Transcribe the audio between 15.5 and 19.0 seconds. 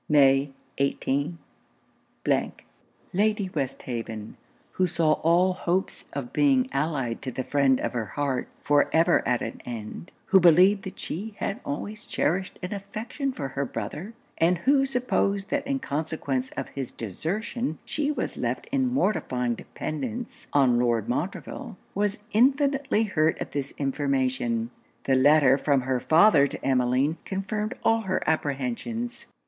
that in consequence of his desertion she was left in